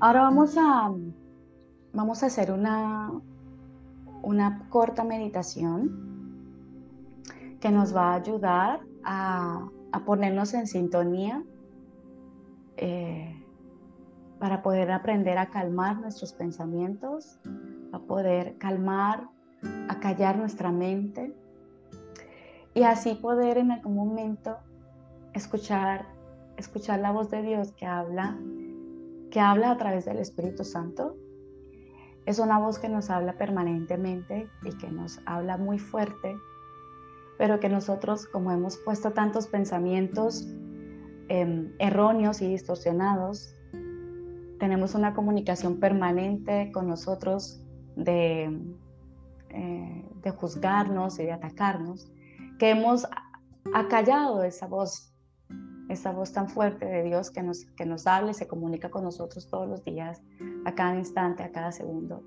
[0.00, 0.92] Ahora vamos a,
[1.92, 3.12] vamos a hacer una,
[4.22, 6.14] una corta meditación
[7.60, 9.70] que nos va a ayudar a,
[10.04, 11.44] ponernos en sintonía
[12.76, 13.40] eh,
[14.40, 17.38] para poder aprender a calmar nuestros pensamientos,
[17.92, 19.28] a poder calmar,
[19.88, 21.32] a callar nuestra mente
[22.74, 24.56] y así poder en algún momento
[25.32, 26.06] escuchar,
[26.56, 28.36] escuchar la voz de Dios que habla,
[29.34, 31.16] que habla a través del Espíritu Santo.
[32.24, 36.36] Es una voz que nos habla permanentemente y que nos habla muy fuerte,
[37.36, 40.46] pero que nosotros, como hemos puesto tantos pensamientos
[41.28, 43.56] em, erróneos y distorsionados,
[44.60, 47.60] tenemos una comunicación permanente con nosotros
[47.96, 48.56] de,
[49.48, 52.08] eh, de juzgarnos y de atacarnos
[52.60, 53.04] que hemos
[53.74, 55.12] acallado esa voz,
[55.88, 59.04] esa voz tan fuerte de Dios que nos, que nos habla y se comunica con
[59.04, 60.22] nosotros todos los días,
[60.64, 62.22] a cada instante, a cada segundo.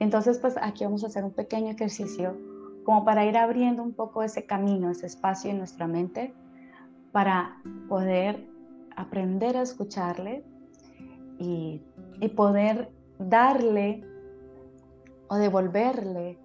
[0.00, 2.36] Entonces, pues aquí vamos a hacer un pequeño ejercicio
[2.84, 6.34] como para ir abriendo un poco ese camino, ese espacio en nuestra mente,
[7.12, 8.48] para poder
[8.96, 10.44] aprender a escucharle
[11.38, 11.82] y,
[12.20, 14.04] y poder darle
[15.28, 16.38] o devolverle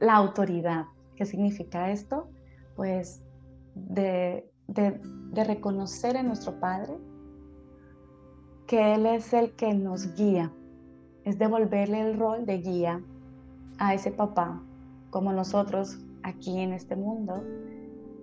[0.00, 2.28] la autoridad ¿Qué significa esto?
[2.74, 3.22] Pues
[3.74, 4.50] de,
[5.44, 6.98] reconocer en nuestro Padre
[8.66, 10.50] que Él es el que nos guía,
[11.24, 13.02] es devolverle el rol de guía
[13.78, 14.62] a ese papá,
[15.10, 17.42] como nosotros aquí en este mundo,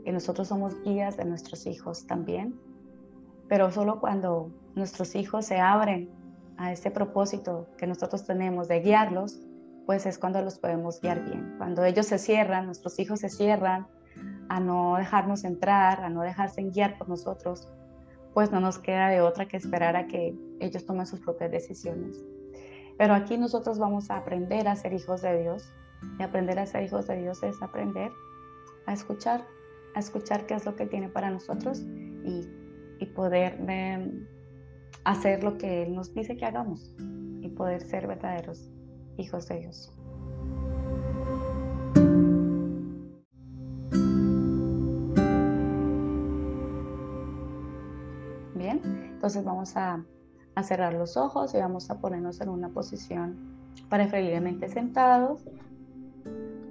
[0.04, 2.60] que nosotros somos guías de nuestros hijos también,
[3.48, 6.10] pero solo cuando nuestros hijos se abren
[6.58, 9.40] a ese propósito que nosotros tenemos de guiarlos,
[9.86, 11.56] pues es cuando los podemos guiar bien.
[11.58, 13.88] Cuando ellos se cierran, nuestros hijos se cierran
[14.52, 17.70] a no dejarnos entrar, a no dejarse guiar por nosotros,
[18.34, 22.22] pues no nos queda de otra que esperar a que ellos tomen sus propias decisiones.
[22.98, 25.74] Pero aquí nosotros vamos a aprender a ser hijos de Dios.
[26.20, 28.12] Y aprender a ser hijos de Dios es aprender
[28.88, 29.48] a escuchar,
[29.96, 32.50] a escuchar qué es lo que tiene para nosotros y,
[33.00, 34.28] y poder em,
[35.06, 36.94] hacer lo que Él nos dice que hagamos
[37.42, 38.70] y poder ser verdaderos
[39.18, 39.94] hijos de Dios.
[48.70, 50.04] Entonces vamos a,
[50.64, 53.36] cerrar los ojos y vamos a ponernos en una posición
[53.90, 55.44] preferiblemente sentados,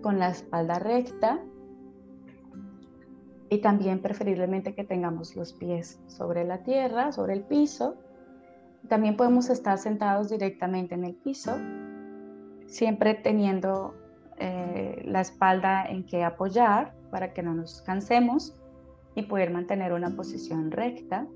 [0.00, 1.40] con la espalda recta
[3.48, 7.96] y también preferiblemente que tengamos los pies sobre la tierra, sobre el piso.
[8.88, 11.56] También podemos estar sentados directamente en el piso
[12.70, 13.94] siempre teniendo
[14.38, 18.54] eh, la espalda en que apoyar para que no nos cansemos
[19.14, 21.26] y poder mantener una posición recta.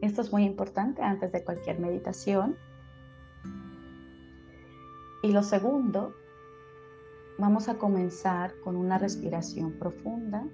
[0.00, 2.56] Esto es muy importante antes de cualquier meditación.
[5.22, 6.14] Y lo segundo,
[7.38, 10.46] vamos a comenzar con una respiración profunda.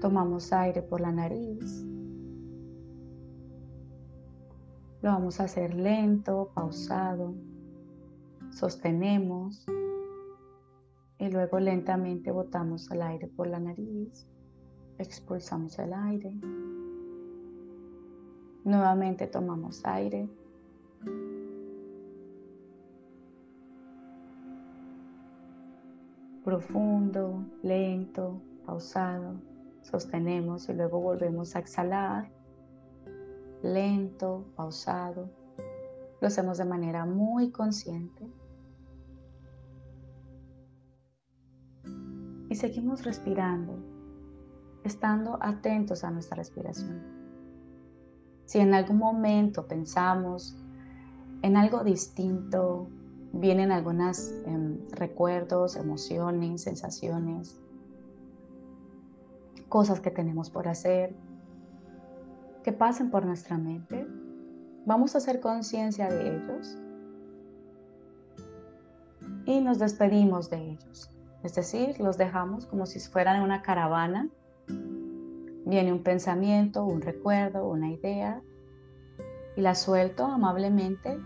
[0.00, 1.84] Tomamos aire por la nariz
[5.02, 7.34] Lo vamos a hacer lento, pausado.
[8.50, 9.64] Sostenemos
[11.18, 14.26] y luego lentamente botamos el aire por la nariz.
[14.98, 16.38] Expulsamos el aire.
[18.64, 20.28] Nuevamente tomamos aire.
[26.44, 29.34] Profundo, lento, pausado.
[29.82, 32.30] Sostenemos y luego volvemos a exhalar
[33.62, 35.30] lento, pausado.
[36.20, 38.26] Lo hacemos de manera muy consciente.
[42.48, 43.78] Y seguimos respirando,
[44.84, 47.19] estando atentos a nuestra respiración.
[48.50, 50.56] Si en algún momento pensamos
[51.42, 52.88] en algo distinto,
[53.32, 57.56] vienen algunos em, recuerdos, emociones, sensaciones,
[59.68, 61.14] cosas que tenemos por hacer,
[62.64, 64.04] que pasen por nuestra mente.
[64.84, 66.76] Vamos a hacer conciencia de ellos
[69.46, 71.08] y nos despedimos de ellos.
[71.44, 74.28] Es decir, los dejamos como si fueran una caravana.
[75.70, 78.42] Viene un pensamiento, un recuerdo, una idea
[79.56, 81.16] y la suelto amablemente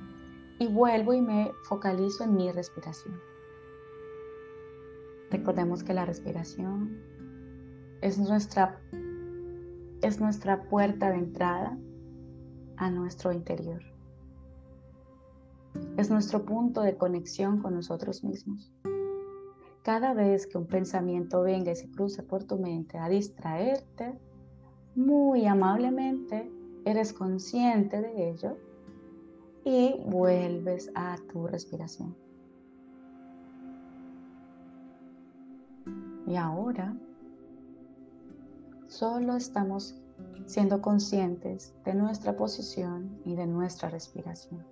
[0.59, 3.19] y vuelvo y me focalizo en mi respiración.
[5.31, 7.01] Recordemos que la respiración
[8.03, 8.83] es nuestra
[10.03, 11.79] es nuestra puerta de entrada
[12.77, 13.83] a nuestro interior.
[15.97, 18.71] Es nuestro punto de conexión con nosotros mismos.
[19.83, 24.19] Cada vez que un pensamiento venga y se cruce por tu mente a distraerte,
[24.95, 26.51] muy amablemente
[26.85, 28.57] eres consciente de ello
[29.65, 32.15] y vuelves a tu respiración.
[36.27, 36.97] Y ahora
[38.89, 40.01] solo estamos
[40.47, 44.65] siendo conscientes de nuestra posición y de nuestra respiración.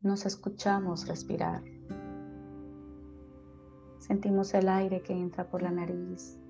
[0.00, 1.77] Nos escuchamos respirar.
[4.08, 6.40] Sentimos el aire que entra por la nariz.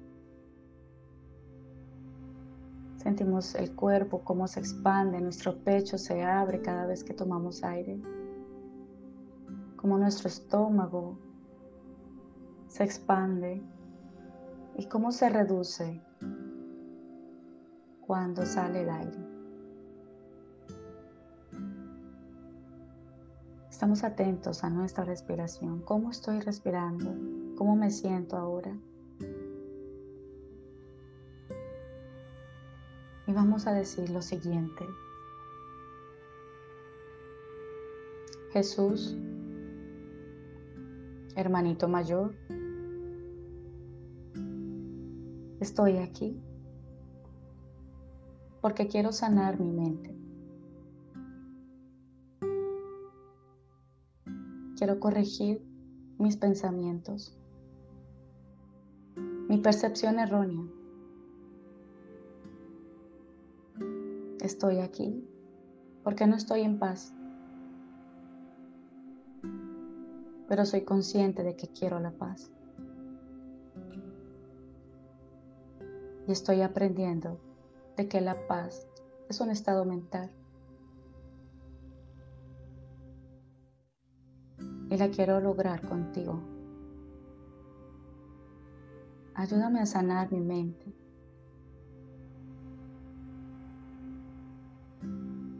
[2.98, 8.00] Sentimos el cuerpo, cómo se expande, nuestro pecho se abre cada vez que tomamos aire.
[9.74, 11.18] Cómo nuestro estómago
[12.68, 13.60] se expande
[14.76, 16.00] y cómo se reduce
[18.06, 19.18] cuando sale el aire.
[23.68, 25.82] Estamos atentos a nuestra respiración.
[25.82, 27.37] ¿Cómo estoy respirando?
[27.58, 28.72] ¿Cómo me siento ahora?
[33.26, 34.86] Y vamos a decir lo siguiente.
[38.52, 39.16] Jesús,
[41.34, 42.32] hermanito mayor,
[45.60, 46.40] Estoy aquí
[48.60, 50.14] porque quiero sanar mi mente.
[54.76, 55.60] Quiero corregir
[56.18, 57.36] mis pensamientos,
[59.48, 60.64] mi percepción errónea.
[64.40, 65.26] Estoy aquí
[66.04, 67.12] porque no estoy en paz,
[70.48, 72.50] pero soy consciente de que quiero la paz.
[76.28, 77.40] y estoy aprendiendo
[77.96, 78.86] de que la paz
[79.30, 80.30] es un estado mental.
[84.90, 86.57] Y la quiero lograr contigo.
[89.38, 90.92] Ayúdame a sanar mi mente.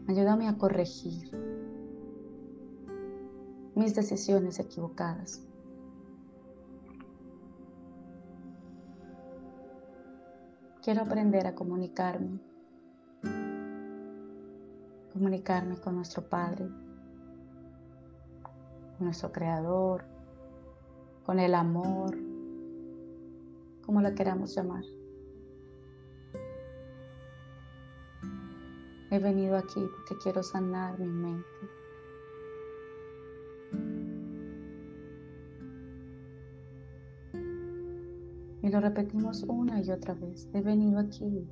[0.05, 1.31] Ayúdame a corregir
[3.75, 5.47] mis decisiones equivocadas.
[10.83, 12.37] Quiero aprender a comunicarme,
[15.13, 16.67] comunicarme con nuestro Padre,
[18.97, 20.03] con nuestro Creador,
[21.23, 22.28] con el amor,
[23.89, 24.83] como lo queramos llamar.
[29.09, 31.49] He venido aquí porque quiero sanar mi mente.
[38.61, 40.47] Y lo repetimos una y otra vez.
[40.53, 41.49] He venido aquí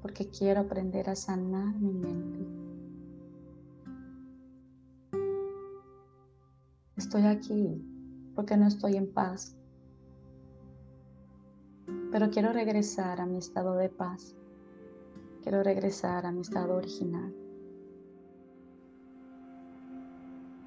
[0.00, 2.46] porque quiero aprender a sanar mi mente.
[6.96, 7.84] Estoy aquí
[8.34, 9.58] porque no estoy en paz.
[12.12, 14.34] Pero quiero regresar a mi estado de paz.
[15.42, 17.34] Quiero regresar a mi estado original.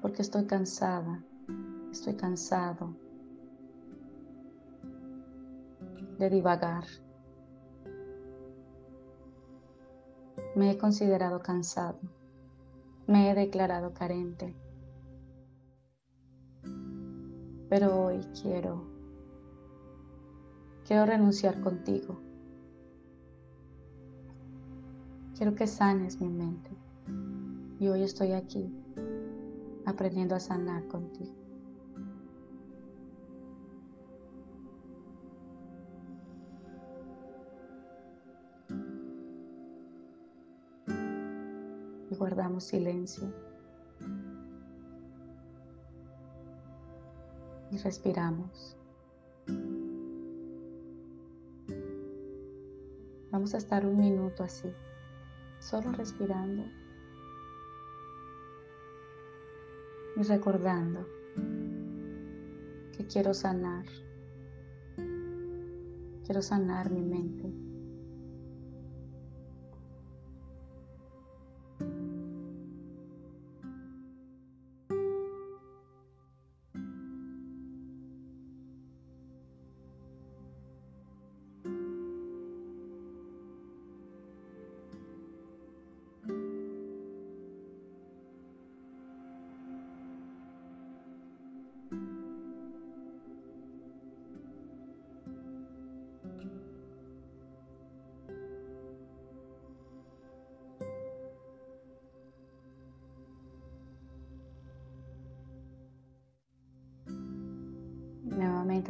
[0.02, 1.22] Porque estoy cansada.
[1.90, 2.94] Estoy cansado
[6.20, 6.84] de divagar.
[10.54, 11.98] Me he considerado cansado.
[13.06, 14.54] Me he declarado carente.
[17.70, 18.84] Pero hoy quiero,
[20.90, 22.20] quiero renunciar contigo.
[25.36, 26.68] Quiero que sanes mi mente.
[27.78, 28.68] Y hoy estoy aquí
[29.86, 31.32] aprendiendo a sanar contigo.
[42.18, 43.32] guardamos silencio
[47.70, 48.79] y respiramos.
[53.40, 54.70] Vamos a estar un minuto así,
[55.60, 56.62] solo respirando
[60.14, 61.08] y recordando
[62.94, 63.86] que quiero sanar,
[66.26, 67.69] quiero sanar mi mente.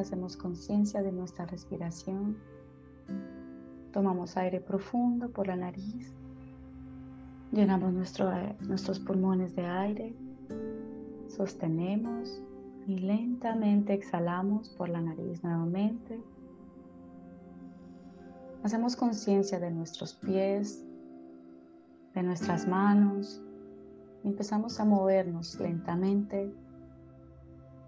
[0.03, 2.37] Hacemos conciencia de nuestra respiración
[3.93, 6.15] Tomamos aire profundo por la nariz.
[7.51, 10.15] Llenamos nuestros pulmones de aire.
[11.27, 12.41] Sostenemos
[12.87, 16.23] y lentamente exhalamos por la nariz nuevamente.
[18.63, 20.85] Hacemos conciencia de nuestros pies,
[22.15, 23.43] de nuestras manos.
[24.23, 26.55] Empezamos a movernos lentamente.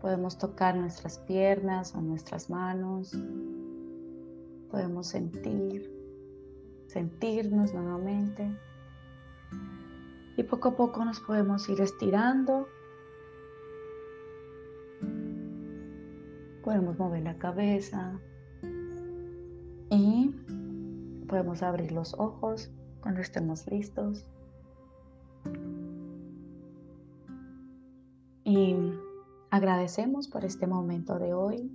[0.03, 3.17] Podemos tocar nuestras piernas o nuestras manos.
[4.69, 5.89] Podemos sentir,
[6.89, 8.51] sentirnos nuevamente.
[10.37, 12.67] Y poco a poco nos podemos ir estirando.
[16.65, 18.19] Podemos mover la cabeza
[19.89, 20.35] y
[21.29, 24.27] podemos abrir los ojos cuando estemos listos.
[29.53, 31.71] Agradecemos por este momento de hoy.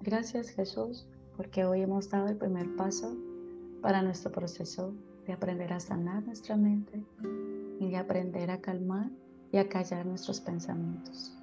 [0.00, 3.16] Gracias Jesús, porque hoy hemos dado el primer paso
[3.80, 4.92] para nuestro proceso
[5.24, 7.00] de aprender a sanar nuestra mente
[7.78, 9.10] y de aprender a calmar
[9.52, 11.38] y a callar nuestros pensamientos.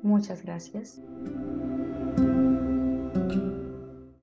[0.00, 1.02] Muchas gracias.